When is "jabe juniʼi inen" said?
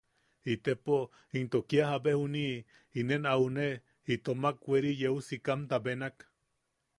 1.91-3.23